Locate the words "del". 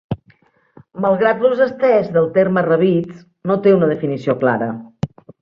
2.15-2.31